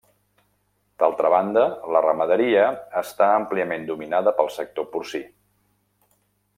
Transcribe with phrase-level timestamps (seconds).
[1.03, 1.65] D'altra banda,
[1.97, 2.65] la ramaderia
[3.05, 5.25] està àmpliament dominada pel sector porcí.